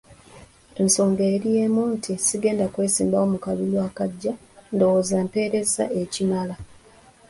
Ensonga 0.81 1.23
eri 1.33 1.49
emu 1.63 1.83
nti 1.95 2.11
sigenda 2.27 2.65
kwesimbawo 2.73 3.25
mu 3.33 3.37
kalulu 3.45 3.77
akajja 3.87 4.33
ndowooza 4.73 5.17
mpeerezza 5.25 5.83
ekimala. 6.01 6.55